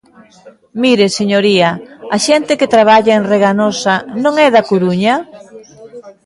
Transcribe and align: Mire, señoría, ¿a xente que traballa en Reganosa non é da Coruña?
Mire, 0.81 1.05
señoría, 1.19 1.69
¿a 2.15 2.17
xente 2.27 2.57
que 2.59 2.71
traballa 2.75 3.13
en 3.19 3.23
Reganosa 3.33 3.95
non 4.23 4.33
é 4.45 4.47
da 4.55 4.67
Coruña? 4.69 5.15